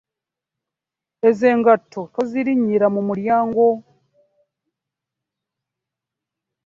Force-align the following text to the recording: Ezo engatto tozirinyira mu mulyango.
Ezo 1.27 1.45
engatto 1.53 2.01
tozirinyira 2.13 2.87
mu 2.95 3.01
mulyango. 3.07 3.67